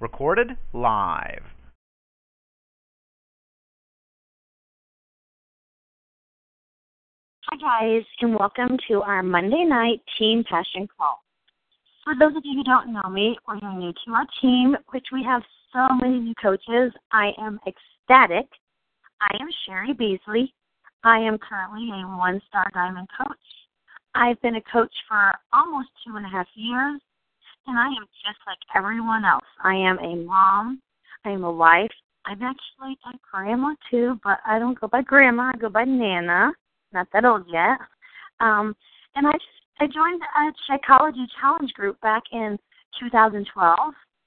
[0.00, 1.42] Recorded live.
[7.50, 11.22] Hi, guys, and welcome to our Monday night Team Passion Call.
[12.04, 15.06] For those of you who don't know me or you're new to our team, which
[15.12, 15.42] we have
[15.72, 18.48] so many new coaches, I am ecstatic.
[19.20, 20.52] I am Sherry Beasley.
[21.04, 23.36] I am currently a one star diamond coach.
[24.14, 27.00] I've been a coach for almost two and a half years,
[27.68, 29.44] and I am just like everyone else.
[29.62, 30.80] I am a mom,
[31.24, 31.90] I am a wife.
[32.24, 36.52] I'm actually a grandma too, but I don't go by grandma, I go by Nana.
[36.92, 37.78] Not that old yet.
[38.40, 38.74] Um,
[39.14, 39.44] and I just
[39.80, 42.58] I joined a Shakeology challenge group back in
[42.98, 43.78] 2012.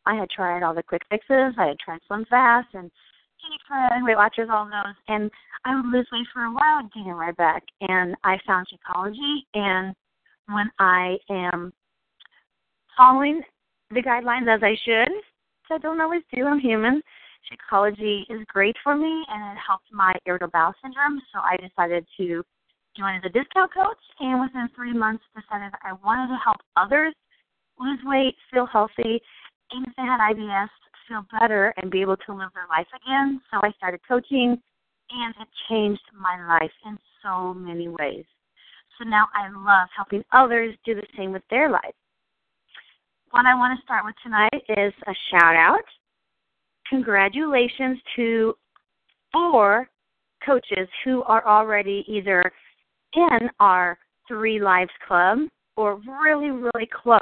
[0.06, 1.54] I had tried all the quick fixes.
[1.58, 2.90] I had tried Slim Fast and
[3.68, 5.30] Fred, Weight Watchers, all those, and
[5.66, 7.64] I would lose weight for a while and gain it right back.
[7.82, 9.96] And I found Shakeology, and
[10.48, 11.74] when I am
[12.98, 13.42] following
[13.90, 15.12] the guidelines as I should,
[15.72, 17.02] I don't always do, I'm human.
[17.48, 21.22] Shakeology is great for me, and it helps my irritable bowel syndrome.
[21.34, 22.44] So I decided to
[22.98, 27.14] join as a discount coach, and within three months, decided I wanted to help others
[27.80, 29.22] lose weight, feel healthy,
[29.72, 30.68] and if they had IBS,
[31.08, 33.42] feel better and be able to live their life again.
[33.50, 34.62] So I started coaching,
[35.10, 38.26] and it changed my life in so many ways.
[38.98, 41.96] So now I love helping others do the same with their life.
[43.32, 45.86] What I want to start with tonight is a shout out.
[46.90, 48.54] Congratulations to
[49.32, 49.90] four
[50.46, 52.52] coaches who are already either
[53.16, 55.40] in our Three Lives Club
[55.78, 57.22] or really, really close.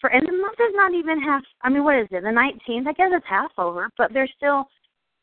[0.00, 1.42] For and the month is not even half.
[1.62, 2.22] I mean, what is it?
[2.22, 2.88] The 19th.
[2.88, 4.64] I guess it's half over, but there's still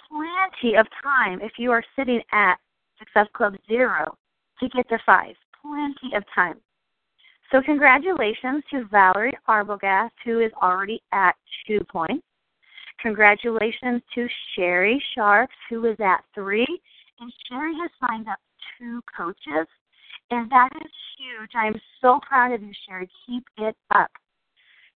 [0.08, 2.56] plenty of time if you are sitting at
[2.98, 4.16] Success Club Zero
[4.62, 5.36] to get to five.
[5.62, 6.56] Plenty of time.
[7.54, 11.36] So congratulations to Valerie Arbogast, who is already at
[11.68, 12.26] two points.
[13.00, 16.66] Congratulations to Sherry Sharps, who is at three.
[17.20, 18.40] And Sherry has signed up
[18.80, 19.68] two coaches,
[20.32, 21.52] and that is huge.
[21.54, 23.08] I am so proud of you, Sherry.
[23.28, 24.10] Keep it up.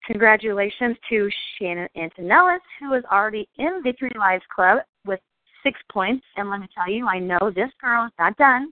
[0.07, 5.19] Congratulations to Shannon Antonellis, who is already in Victory Lives Club with
[5.61, 6.25] six points.
[6.37, 8.71] And let me tell you, I know this girl is not done.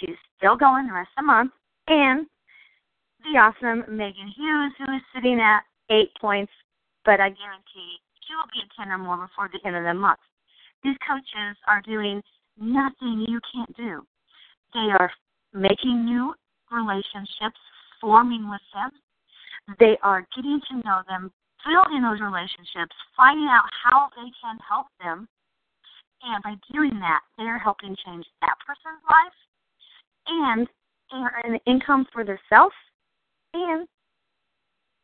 [0.00, 1.52] She's still going the rest of the month.
[1.86, 2.26] And
[3.24, 6.52] the awesome Megan Hughes, who is sitting at eight points,
[7.04, 9.94] but I guarantee she will be at 10 or more before the end of the
[9.94, 10.20] month.
[10.82, 12.22] These coaches are doing
[12.60, 14.04] nothing you can't do.
[14.72, 15.10] They are
[15.52, 16.34] making new
[16.70, 17.60] relationships,
[18.00, 18.92] forming with them.
[19.80, 21.32] They are getting to know them,
[21.64, 25.28] building those relationships, finding out how they can help them.
[26.22, 29.38] And by doing that, they're helping change that person's life
[30.26, 30.68] and
[31.12, 32.74] they are an income for themselves
[33.54, 33.86] and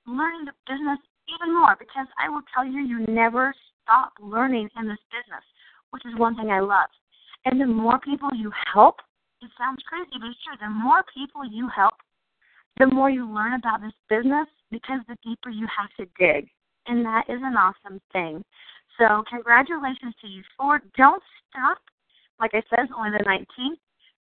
[0.07, 0.99] learning the business
[1.31, 5.45] even more because I will tell you, you never stop learning in this business,
[5.91, 6.91] which is one thing I love.
[7.47, 8.97] And the more people you help,
[9.41, 10.59] it sounds crazy, but it's true.
[10.61, 11.95] The more people you help,
[12.79, 16.49] the more you learn about this business because the deeper you have to dig.
[16.87, 18.43] And that is an awesome thing.
[18.99, 20.83] So, congratulations to you four.
[20.97, 21.79] Don't stop.
[22.41, 23.79] Like I said, it's only the 19th.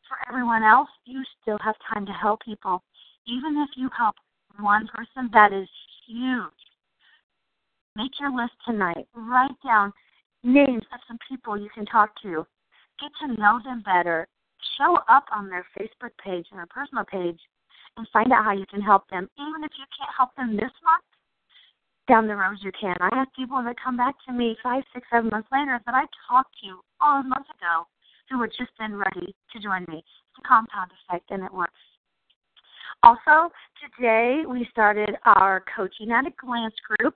[0.06, 2.83] For everyone else, you still have time to help people.
[3.28, 4.16] Even if you help
[4.59, 5.69] one person, that is
[6.06, 6.50] huge.
[7.94, 9.06] Make your list tonight.
[9.15, 9.93] Write down
[10.43, 12.47] names of some people you can talk to.
[13.00, 14.27] Get to know them better
[14.77, 17.39] show up on their Facebook page and their personal page
[17.97, 19.28] and find out how you can help them.
[19.39, 21.05] Even if you can't help them this month,
[22.09, 22.97] down the road you can.
[23.00, 26.06] I have people that come back to me five, six, seven months later that I
[26.27, 27.84] talked to all months ago
[28.31, 29.99] who were just then ready to join me.
[29.99, 31.72] It's a compound effect and it works.
[33.03, 37.14] Also, today we started our Coaching at a Glance group.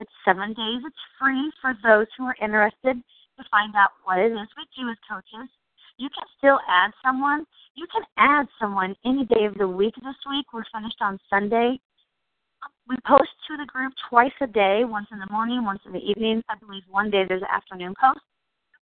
[0.00, 0.82] It's seven days.
[0.84, 4.90] It's free for those who are interested to find out what it is we do
[4.90, 5.48] as coaches
[6.00, 7.44] you can still add someone.
[7.74, 10.46] You can add someone any day of the week this week.
[10.52, 11.78] We're finished on Sunday.
[12.88, 16.00] We post to the group twice a day, once in the morning, once in the
[16.00, 16.42] evening.
[16.48, 18.24] I believe one day there's an afternoon post.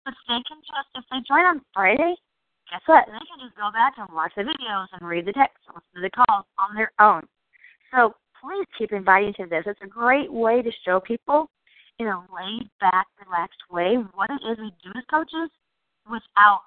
[0.06, 2.16] But they can just, if they join on Friday,
[2.70, 3.06] guess what?
[3.08, 5.96] They can just go back and watch the videos and read the text and listen
[5.96, 7.24] to the calls on their own.
[7.92, 9.64] So please keep inviting to this.
[9.66, 11.50] It's a great way to show people
[12.00, 15.50] in a laid back, relaxed way what it is we do as coaches
[16.06, 16.62] without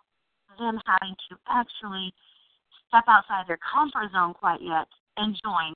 [0.59, 2.13] them having to actually
[2.89, 5.75] step outside their comfort zone quite yet and join,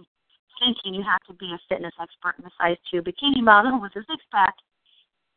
[0.59, 3.95] thinking you have to be a fitness expert in a size 2 bikini model with
[3.97, 4.55] a six pack.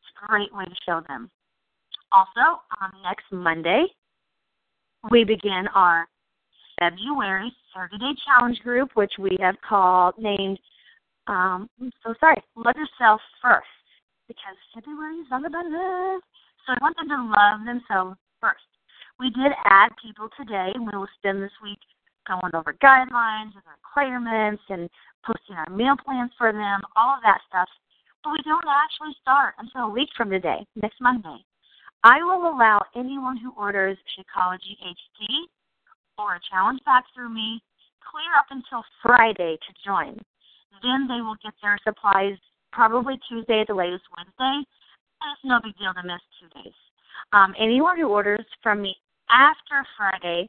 [0.02, 1.30] It's a great way to show them.
[2.12, 3.86] Also, on next Monday,
[5.12, 6.08] we begin our
[6.80, 10.60] February 30 day challenge group, which we have called named
[11.28, 11.70] Um,
[12.04, 13.68] so sorry, love yourself first
[14.28, 16.22] because February is all about love.
[16.66, 18.64] So I want them to love themselves first.
[19.20, 21.80] We did add people today, and we will spend this week
[22.28, 24.90] going over guidelines and requirements and
[25.26, 27.68] posting our meal plans for them, all of that stuff.
[28.24, 31.44] But we don't actually start until a week from today, next Monday.
[32.08, 35.28] I will allow anyone who orders Shakeology HD
[36.18, 37.62] or a challenge pack through me
[38.00, 40.16] clear up until Friday to join.
[40.82, 42.40] Then they will get their supplies
[42.72, 44.64] probably Tuesday at the latest Wednesday.
[44.64, 46.74] It's no big deal to miss two days.
[47.34, 48.96] Um, anyone who orders from me
[49.30, 50.48] after Friday,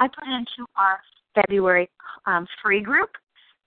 [0.00, 0.98] I put into our
[1.36, 1.88] February
[2.26, 3.10] um, free group,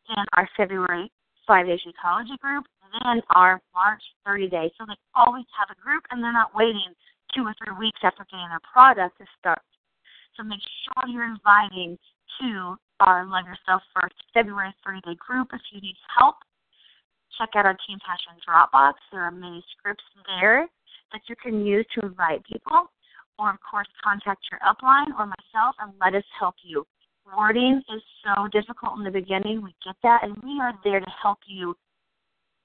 [0.09, 1.09] then our February
[1.47, 2.65] five day Shakeology group,
[2.99, 4.71] then our March 30 day.
[4.77, 6.91] So they always have a group and they're not waiting
[7.35, 9.61] two or three weeks after getting their product to start.
[10.37, 11.97] So make sure you're inviting
[12.41, 16.35] to our Love Yourself First February 30 day group if you need help.
[17.37, 18.93] Check out our Team Passion Dropbox.
[19.11, 20.67] There are many scripts there
[21.11, 22.91] that you can use to invite people.
[23.37, 26.85] Or, of course, contact your upline or myself and let us help you.
[27.25, 29.61] Wording is so difficult in the beginning.
[29.61, 31.75] We get that, and we are there to help you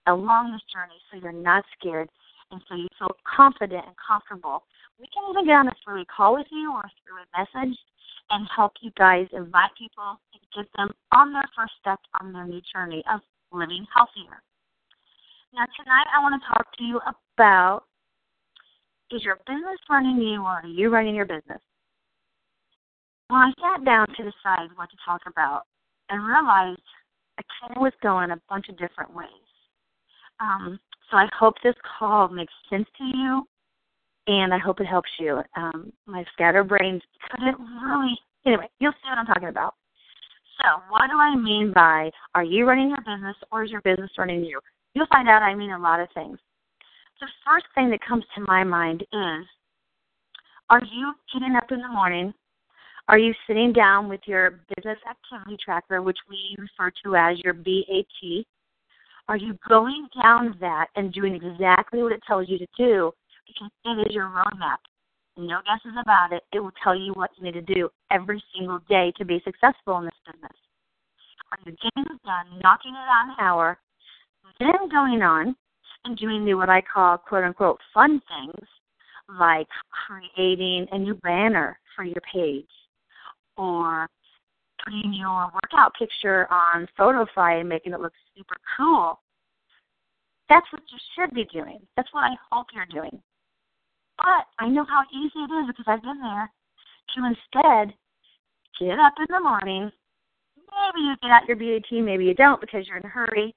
[0.07, 2.09] along this journey so you're not scared
[2.51, 4.65] and so you feel confident and comfortable.
[4.99, 7.77] We can even get on a three call with you or through a message
[8.31, 12.47] and help you guys invite people and get them on their first step on their
[12.47, 13.21] new journey of
[13.53, 14.43] living healthier.
[15.53, 17.01] Now, tonight I want to talk to you
[17.37, 17.85] about
[19.11, 21.61] is your business running you or are you running your business?
[23.29, 25.63] When I sat down to decide what to talk about,
[26.11, 26.83] and realized
[27.39, 29.29] I came with going a bunch of different ways.
[30.41, 30.79] Um,
[31.11, 33.47] so I hope this call makes sense to you,
[34.27, 35.43] and I hope it helps you.
[35.57, 38.19] Um, my scatterbrains couldn't really.
[38.47, 39.75] Anyway, you'll see what I'm talking about.
[40.61, 44.11] So, what do I mean by are you running your business or is your business
[44.19, 44.61] running you?
[44.95, 46.39] You'll find out I mean a lot of things.
[47.21, 49.47] The first thing that comes to my mind is
[50.71, 52.33] are you getting up in the morning?
[53.09, 57.53] Are you sitting down with your business activity tracker, which we refer to as your
[57.53, 58.47] BAT?
[59.29, 63.13] Are you going down that and doing exactly what it tells you to do?
[63.47, 64.77] Because it is your roadmap.
[65.37, 66.43] No guesses about it.
[66.53, 69.99] It will tell you what you need to do every single day to be successful
[69.99, 70.53] in this business.
[71.51, 73.79] Are you getting it done, knocking it out an hour,
[74.61, 75.57] then going on
[76.05, 78.69] and doing the what I call quote unquote fun things
[79.39, 79.69] like
[80.07, 82.69] creating a new banner for your page
[83.57, 84.09] or
[84.83, 89.21] putting your workout picture on Photofy and making it look super cool.
[90.49, 91.81] That's what you should be doing.
[91.97, 93.21] That's what I hope you're doing.
[94.19, 96.51] But I know how easy it is because I've been there
[97.15, 97.95] to instead
[98.79, 99.91] get up in the morning.
[100.57, 103.55] Maybe you get out your BAT, maybe you don't because you're in a hurry.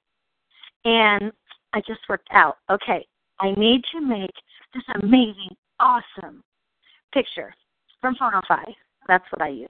[0.86, 1.32] And
[1.74, 2.58] I just worked out.
[2.70, 3.06] Okay,
[3.40, 4.34] I need to make
[4.74, 6.44] this amazing, awesome
[7.14, 7.54] picture
[8.02, 8.74] from Photofy.
[9.08, 9.70] That's what I use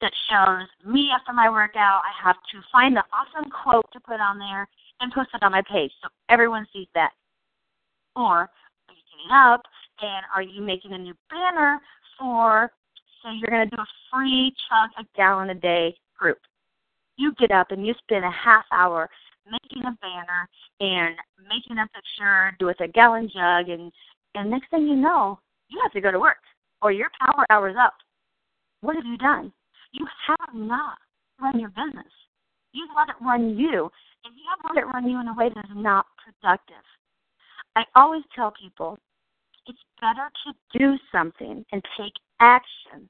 [0.00, 2.02] that shows me after my workout.
[2.04, 4.68] I have to find the awesome quote to put on there
[5.00, 7.10] and post it on my page so everyone sees that.
[8.14, 9.62] Or are you getting up
[10.00, 11.80] and are you making a new banner
[12.18, 12.70] for,
[13.22, 16.38] say, you're going to do a free chug a gallon a day group?
[17.16, 19.08] You get up and you spend a half hour
[19.50, 20.48] making a banner
[20.80, 21.16] and
[21.48, 23.92] making a picture with a gallon jug, and
[24.34, 26.36] and next thing you know, you have to go to work
[26.82, 27.94] or your power hour's up.
[28.80, 29.52] What have you done?
[29.92, 30.98] You have not
[31.40, 32.12] run your business.
[32.72, 33.90] You've let it run you,
[34.24, 36.84] and you have let it run you in a way that is not productive.
[37.74, 38.98] I always tell people
[39.66, 43.08] it's better to do something and take action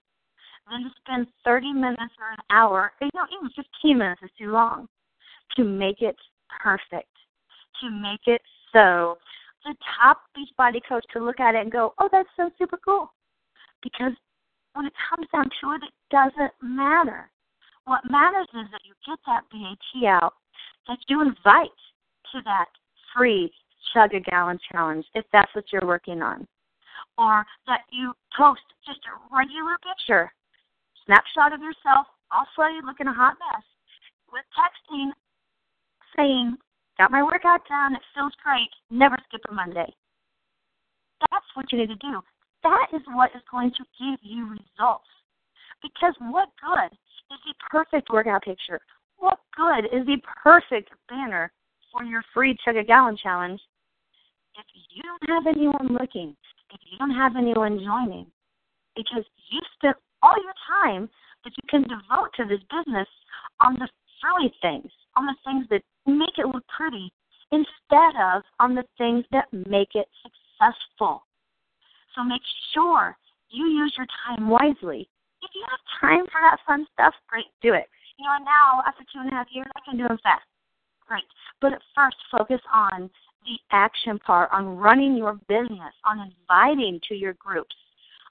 [0.70, 4.50] than to spend 30 minutes or an hour, you know, even 15 minutes is too
[4.50, 4.88] long,
[5.56, 6.16] to make it
[6.62, 7.12] perfect,
[7.80, 8.42] to make it
[8.72, 9.16] so
[9.64, 13.12] the top Beachbody coach could look at it and go, oh, that's so super cool.
[13.82, 14.12] Because
[14.76, 17.30] when it comes down to it, it doesn't matter.
[17.86, 20.34] What matters is that you get that BAT out,
[20.86, 21.72] that you invite
[22.32, 22.66] to that
[23.14, 23.50] free
[23.94, 26.46] chug a gallon challenge if that's what you're working on.
[27.16, 30.30] Or that you post just a regular picture,
[31.06, 33.64] snapshot of yourself, all sweaty, looking a hot mess,
[34.30, 35.10] with texting
[36.16, 36.56] saying,
[36.98, 39.88] Got my workout done, it feels great, never skip a Monday.
[41.30, 42.22] That's what you need to do
[42.66, 45.06] that is what is going to give you results.
[45.82, 48.80] Because what good is the perfect workout picture?
[49.18, 51.52] What good is the perfect banner
[51.92, 53.60] for your free chug a gallon challenge
[54.58, 56.36] if you don't have anyone looking,
[56.72, 58.26] if you don't have anyone joining?
[58.96, 61.08] Because you spent all your time
[61.44, 63.08] that you can devote to this business
[63.60, 63.88] on the
[64.20, 67.12] frilly things, on the things that make it look pretty
[67.52, 71.22] instead of on the things that make it successful.
[72.16, 72.42] So make
[72.72, 73.16] sure
[73.50, 75.08] you use your time wisely.
[75.42, 77.86] If you have time for that fun stuff, great, do it.
[78.18, 80.48] You know, now after two and a half years, I can do them fast.
[81.06, 81.28] Great.
[81.60, 83.10] But at first, focus on
[83.44, 87.76] the action part, on running your business, on inviting to your groups,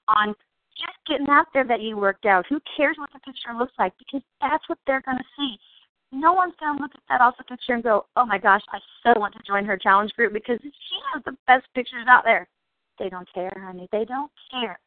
[0.08, 0.34] on
[0.76, 2.44] just getting out there that you worked out.
[2.50, 3.94] Who cares what the picture looks like?
[3.98, 5.56] Because that's what they're going to see.
[6.12, 8.78] No one's going to look at that the picture and go, oh my gosh, I
[9.02, 12.46] so want to join her challenge group because she has the best pictures out there.
[12.98, 13.88] They don't care, honey.
[13.92, 14.78] They don't care.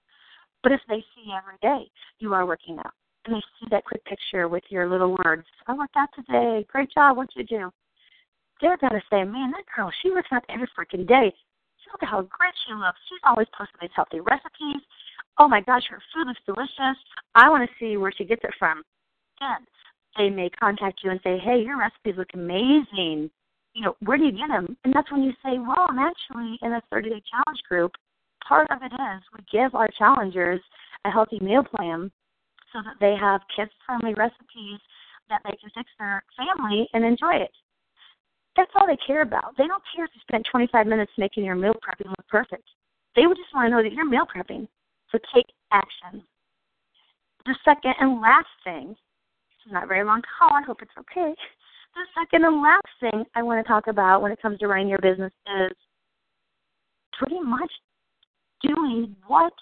[0.63, 1.89] But if they see every day
[2.19, 2.93] you are working out
[3.25, 6.91] and they see that quick picture with your little words, I worked out today, great
[6.91, 7.71] job, what'd you do?
[8.61, 11.33] They're going to say, man, that girl, she works out every freaking day.
[11.91, 12.99] Look at how great she looks.
[13.09, 14.83] She's always posting these healthy recipes.
[15.39, 16.97] Oh my gosh, her food looks delicious.
[17.33, 18.83] I want to see where she gets it from.
[19.39, 19.65] Then
[20.17, 23.31] they may contact you and say, hey, your recipes look amazing.
[23.73, 24.75] You know, where do you get them?
[24.83, 27.91] And that's when you say, well, I'm actually in a 30 day challenge group
[28.47, 30.59] part of it is we give our challengers
[31.05, 32.11] a healthy meal plan
[32.73, 34.79] so that they have kids friendly recipes
[35.29, 37.51] that they can fix their family and enjoy it.
[38.57, 39.55] That's all they care about.
[39.57, 42.67] They don't care if you spent 25 minutes making your meal prepping look perfect.
[43.15, 44.67] They would just want to know that you're meal prepping.
[45.11, 46.23] So take action.
[47.45, 48.95] The second and last thing,
[49.65, 51.33] it's not very long call, oh, I hope it's okay.
[51.95, 54.87] The second and last thing I want to talk about when it comes to running
[54.87, 55.75] your business is
[57.17, 57.71] pretty much
[58.61, 59.53] doing what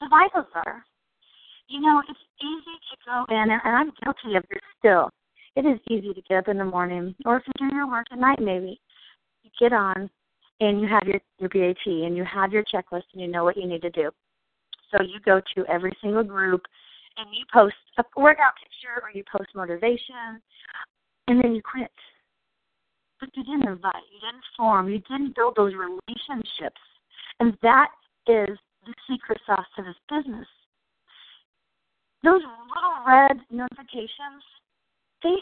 [0.00, 0.84] the vitals are.
[1.68, 5.10] You know, it's easy to go in, and I'm guilty of this still.
[5.56, 8.06] It is easy to get up in the morning, or if you do your work
[8.12, 8.80] at night, maybe
[9.42, 10.10] you get on
[10.60, 13.56] and you have your your BAT and you have your checklist and you know what
[13.56, 14.10] you need to do.
[14.90, 16.62] So you go to every single group
[17.16, 20.40] and you post a workout picture or you post motivation,
[21.28, 21.90] and then you quit.
[23.20, 26.80] But you didn't invite, you didn't form, you didn't build those relationships,
[27.40, 27.88] and that
[28.26, 30.46] is the secret sauce to this business.
[32.22, 34.42] Those little red notifications,
[35.22, 35.36] they,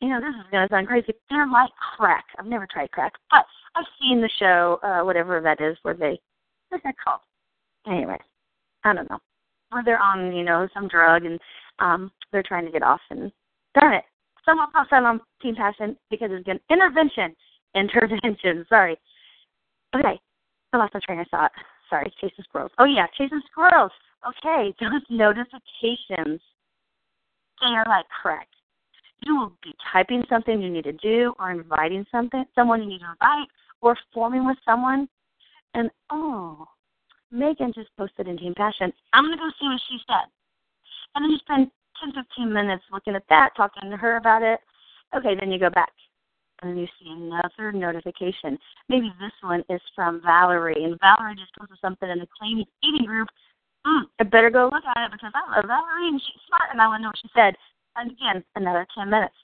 [0.00, 1.12] you know, this is going to sound crazy.
[1.30, 2.24] They're like crack.
[2.38, 3.44] I've never tried crack, but
[3.76, 6.20] I've seen the show, uh, whatever that is, where they,
[6.68, 7.20] what's that called?
[7.86, 8.18] Anyway,
[8.84, 9.18] I don't know.
[9.70, 11.40] Where they're on, you know, some drug and
[11.78, 13.32] um they're trying to get off and
[13.78, 14.04] darn it.
[14.44, 17.34] Pops out on Team Passion because it's an intervention.
[17.74, 18.96] Intervention, sorry.
[19.94, 20.20] Okay.
[20.72, 21.52] I lost my train of thought
[21.92, 22.72] sorry, chasing squirrels.
[22.78, 23.92] Oh yeah, chasing squirrels.
[24.26, 26.40] Okay, those notifications,
[27.60, 28.48] they are like correct.
[29.24, 33.00] You will be typing something you need to do, or inviting something, someone you need
[33.00, 33.48] to invite,
[33.82, 35.06] or forming with someone,
[35.74, 36.66] and oh,
[37.30, 38.92] Megan just posted in Team Passion.
[39.12, 40.26] I'm gonna go see what she said,
[41.14, 41.70] and then you spend
[42.02, 44.60] 10, 15 minutes looking at that, talking to her about it.
[45.16, 45.92] Okay, then you go back
[46.62, 48.58] and you see another notification.
[48.88, 53.06] Maybe this one is from Valerie, and Valerie just posted something in the clean eating
[53.06, 53.28] group.
[53.86, 56.80] Mm, I better go look at it because I love Valerie and she's smart and
[56.80, 57.54] I want to know what she said.
[57.96, 59.34] And again, another 10 minutes.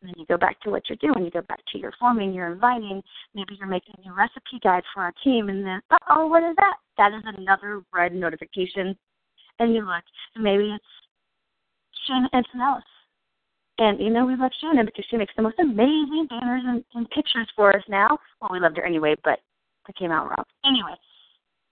[0.00, 1.24] And then you go back to what you're doing.
[1.24, 3.02] You go back to your forming, you're inviting.
[3.34, 6.54] Maybe you're making a new recipe guide for our team, and then, oh, what is
[6.56, 6.76] that?
[6.98, 8.96] That is another red notification.
[9.58, 10.04] And you look,
[10.36, 10.84] and maybe it's
[12.08, 12.82] Shannon Antonellis
[13.78, 17.08] and you know we love Shannon because she makes the most amazing banners and, and
[17.10, 18.18] pictures for us now.
[18.40, 19.38] Well, we loved her anyway, but
[19.86, 20.44] that came out wrong.
[20.66, 20.94] Anyway,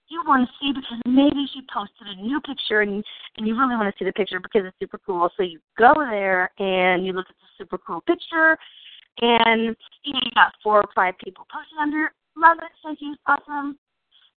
[0.09, 3.05] you want to see because maybe she posted a new picture and
[3.37, 5.29] and you really want to see the picture because it's super cool.
[5.37, 8.57] So you go there and you look at the super cool picture,
[9.21, 12.13] and you know you got four or five people posted under.
[12.37, 13.79] Love it, thank you, awesome.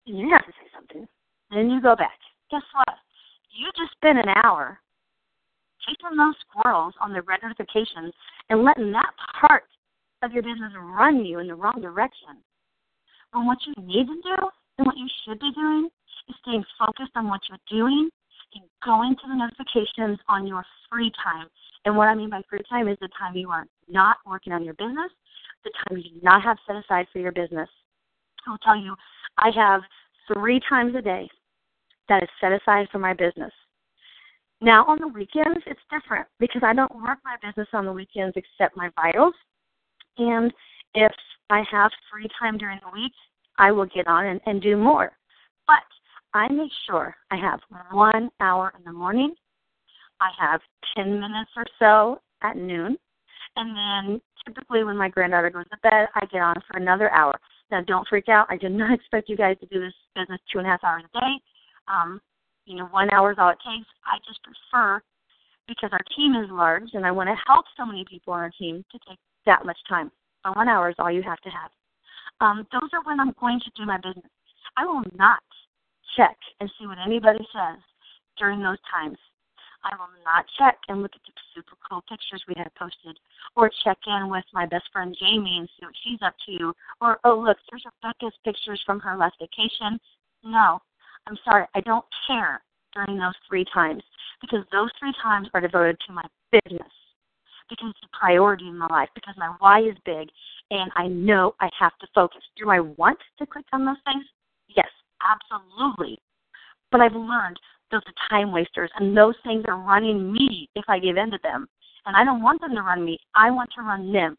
[0.06, 1.06] And you have to say something.
[1.50, 2.16] Then you go back.
[2.50, 2.96] Guess what?
[3.50, 4.78] You just spent an hour
[5.88, 8.12] chasing those squirrels on the red notifications
[8.50, 9.64] and letting that part
[10.22, 12.36] of your business run you in the wrong direction.
[13.32, 14.36] When what you need to do
[14.78, 15.88] and what you should be doing
[16.28, 18.10] is staying focused on what you're doing
[18.54, 21.46] and going to the notifications on your free time.
[21.84, 24.64] And what I mean by free time is the time you are not working on
[24.64, 25.12] your business,
[25.64, 27.68] the time you do not have set aside for your business.
[28.46, 28.94] I'll tell you,
[29.36, 29.82] I have
[30.32, 31.28] three times a day
[32.08, 33.52] that is set aside for my business.
[34.60, 38.36] Now on the weekends it's different because I don't work my business on the weekends
[38.36, 39.34] except my vitals.
[40.18, 40.52] And
[40.94, 41.12] if
[41.50, 43.12] I have free time during the week,
[43.56, 45.12] I will get on and, and do more.
[45.66, 45.82] But
[46.34, 47.60] I make sure I have
[47.90, 49.34] one hour in the morning.
[50.20, 50.60] I have
[50.96, 52.96] 10 minutes or so at noon.
[53.56, 57.38] And then typically when my granddaughter goes to bed, I get on for another hour.
[57.70, 58.46] Now, don't freak out.
[58.48, 61.02] I do not expect you guys to do this business two and a half hours
[61.14, 61.32] a day.
[61.86, 62.20] Um,
[62.68, 63.88] you know, one hour is all it takes.
[64.04, 65.00] I just prefer
[65.66, 68.52] because our team is large and I want to help so many people on our
[68.58, 70.10] team to take that much time.
[70.44, 71.70] So one hour is all you have to have.
[72.40, 74.30] Um, those are when I'm going to do my business.
[74.76, 75.42] I will not
[76.16, 77.80] check and see what anybody says
[78.38, 79.18] during those times.
[79.84, 83.18] I will not check and look at the super cool pictures we had posted,
[83.56, 87.18] or check in with my best friend Jamie and see what she's up to, or
[87.24, 89.98] oh look, there's Rebecca's pictures from her last vacation.
[90.42, 90.80] No,
[91.28, 92.62] I'm sorry, I don't care
[92.94, 94.02] during those three times
[94.40, 96.88] because those three times are devoted to my business
[97.68, 100.28] because it's a priority in my life because my why is big
[100.70, 102.42] and I know I have to focus.
[102.56, 104.24] Do I want to click on those things?
[104.74, 104.88] Yes,
[105.20, 106.18] absolutely.
[106.90, 107.58] But I've learned
[107.90, 111.38] those are time wasters and those things are running me if I give in to
[111.42, 111.68] them.
[112.06, 113.18] And I don't want them to run me.
[113.34, 114.36] I want to run them.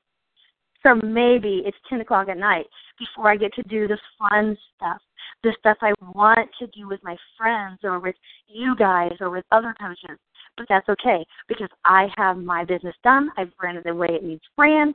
[0.83, 2.65] So maybe it's 10 o'clock at night
[2.97, 5.01] before I get to do this fun stuff,
[5.43, 8.15] the stuff I want to do with my friends or with
[8.47, 10.17] you guys or with other coaches.
[10.57, 13.29] But that's okay because I have my business done.
[13.37, 14.93] I've ran it the way it needs ran.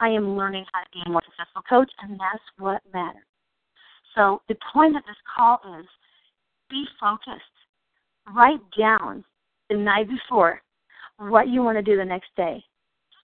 [0.00, 3.22] I am learning how to be a more successful coach, and that's what matters.
[4.14, 5.86] So the point of this call is
[6.68, 7.42] be focused.
[8.34, 9.24] Write down
[9.68, 10.60] the night before
[11.18, 12.64] what you want to do the next day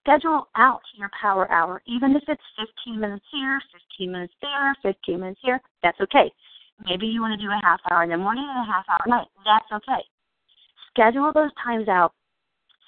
[0.01, 2.41] schedule out your power hour, even if it's
[2.85, 3.61] 15 minutes here,
[3.97, 5.59] 15 minutes there, 15 minutes here.
[5.83, 6.31] That's okay.
[6.85, 8.99] Maybe you want to do a half hour in the morning and a half hour
[9.03, 9.27] at night.
[9.45, 10.01] That's okay.
[10.91, 12.13] Schedule those times out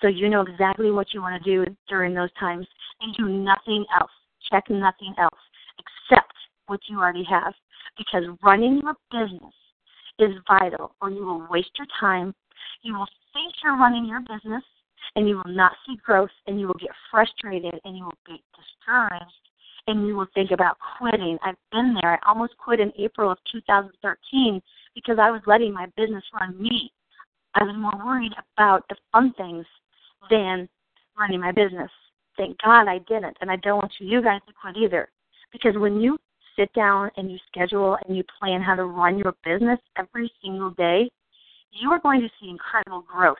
[0.01, 2.65] so you know exactly what you want to do during those times
[3.01, 4.11] and do nothing else.
[4.51, 5.39] Check nothing else
[5.77, 6.33] except
[6.67, 7.53] what you already have
[7.97, 9.53] because running your business
[10.19, 12.33] is vital or you will waste your time.
[12.81, 14.63] You will think you're running your business
[15.15, 18.41] and you will not see growth and you will get frustrated and you will be
[18.55, 19.25] discouraged
[19.87, 21.37] and you will think about quitting.
[21.43, 22.13] I've been there.
[22.13, 24.61] I almost quit in April of 2013
[24.95, 26.91] because I was letting my business run me.
[27.55, 29.65] I was more worried about the fun things
[30.29, 30.69] than
[31.17, 31.91] running my business.
[32.37, 35.09] Thank God I didn't, and I don't want you guys to quit either.
[35.51, 36.17] Because when you
[36.57, 40.69] sit down and you schedule and you plan how to run your business every single
[40.71, 41.11] day,
[41.71, 43.37] you are going to see incredible growth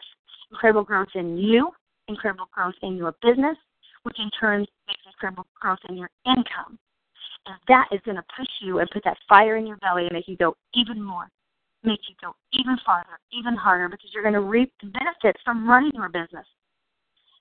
[0.52, 1.70] incredible growth in you,
[2.08, 3.58] incredible growth in your business,
[4.04, 6.78] which in turn makes incredible growth in your income.
[7.46, 10.14] And that is going to push you and put that fire in your belly and
[10.14, 11.28] make you go even more,
[11.84, 15.68] make you go even farther, even harder, because you're going to reap the benefits from
[15.68, 16.46] running your business.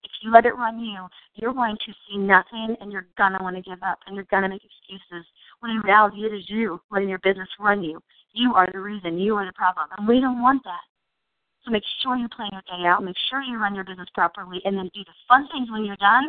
[0.03, 3.42] If you let it run you, you're going to see nothing and you're going to
[3.42, 5.27] want to give up and you're going to make excuses.
[5.61, 8.01] When in reality, it is you letting your business run you.
[8.33, 9.18] You are the reason.
[9.18, 9.88] You are the problem.
[9.99, 10.81] And we don't want that.
[11.64, 14.61] So make sure you plan your day out, make sure you run your business properly,
[14.64, 16.29] and then do the fun things when you're done,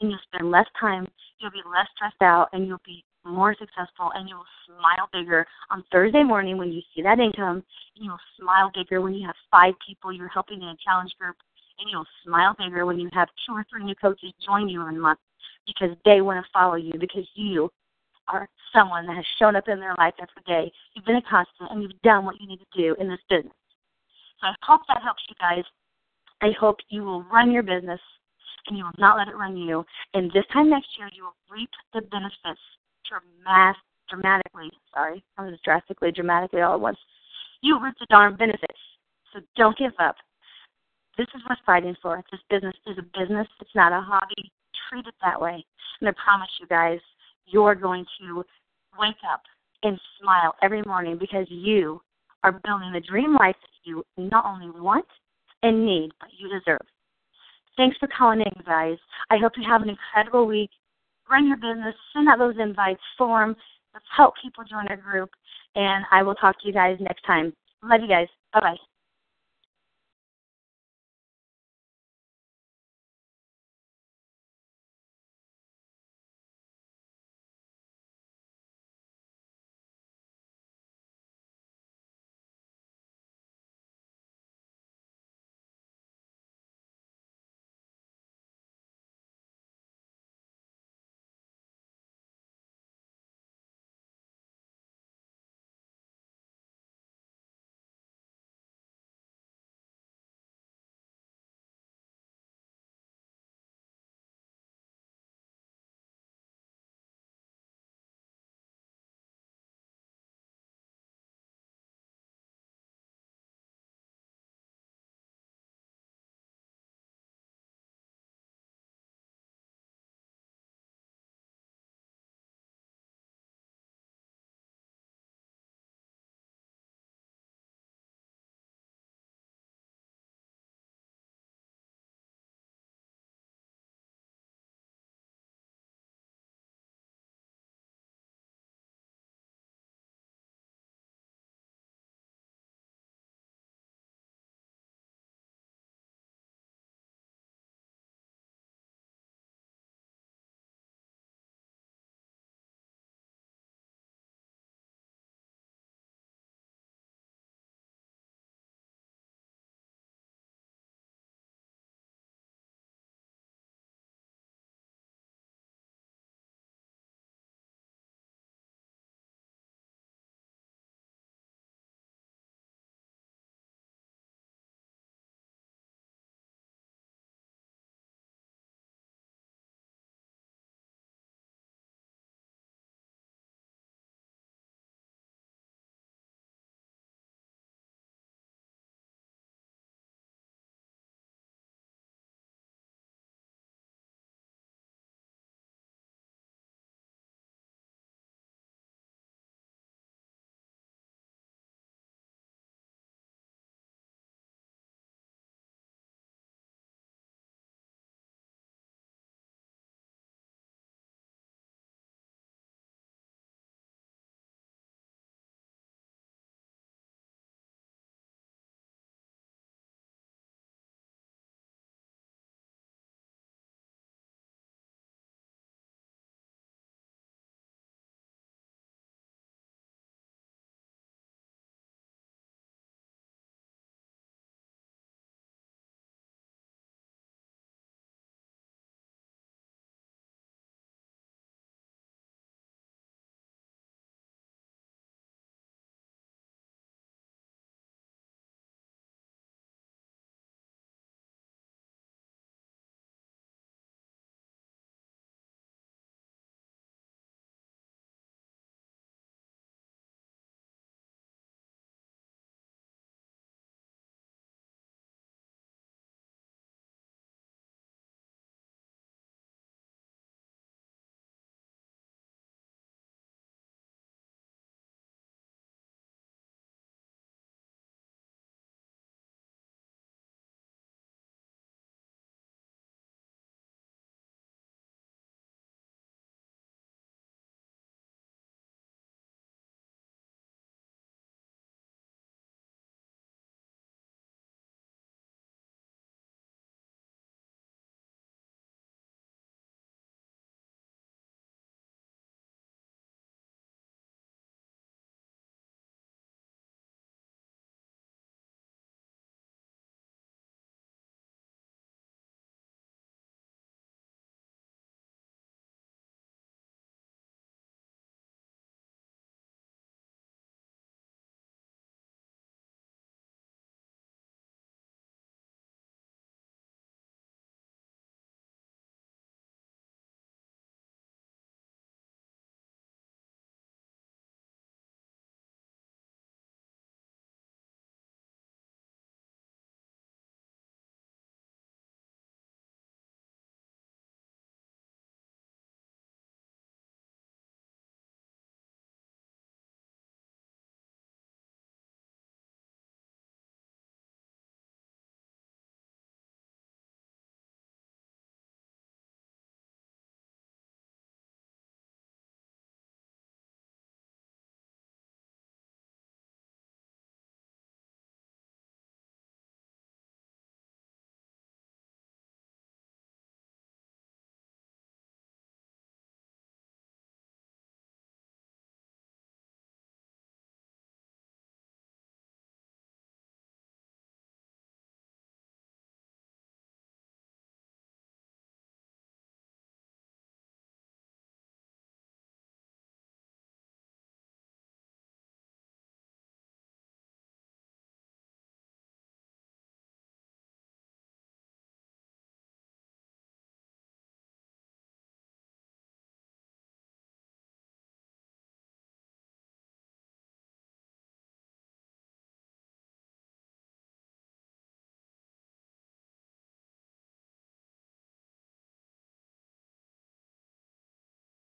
[0.00, 1.06] and you'll spend less time,
[1.38, 5.46] you'll be less stressed out, and you'll be more successful, and you will smile bigger
[5.70, 7.64] on Thursday morning when you see that income,
[7.96, 11.36] and you'll smile bigger when you have five people you're helping in a challenge group,
[11.78, 14.96] and you'll smile bigger when you have two or three new coaches join you in
[14.96, 15.18] a month
[15.66, 17.70] because they want to follow you because you
[18.28, 20.72] are someone that has shown up in their life every day.
[20.94, 23.52] You've been a constant and you've done what you need to do in this business.
[24.40, 25.64] So I hope that helps you guys.
[26.42, 28.00] I hope you will run your business
[28.68, 29.84] and you will not let it run you.
[30.14, 32.60] And this time next year, you will reap the benefits
[33.08, 34.70] dramatic, dramatically.
[34.92, 36.98] Sorry, I was drastically, dramatically all at once.
[37.62, 38.78] You reap the darn benefits.
[39.32, 40.16] So don't give up.
[41.16, 42.22] This is worth fighting for.
[42.30, 43.48] This business is a business.
[43.60, 44.52] It's not a hobby.
[44.88, 45.64] Treat it that way.
[46.00, 47.00] And I promise you guys,
[47.46, 48.44] you're going to
[48.98, 49.42] wake up
[49.82, 52.00] and smile every morning because you
[52.42, 55.06] are building the dream life that you not only want
[55.62, 56.86] and need, but you deserve.
[57.76, 58.98] Thanks for calling in, guys.
[59.30, 60.70] I hope you have an incredible week.
[61.30, 63.56] Run your business, send out those invites, form.
[63.92, 65.30] Let's help people join our group.
[65.74, 67.52] And I will talk to you guys next time.
[67.82, 68.28] Love you guys.
[68.52, 68.95] Bye bye.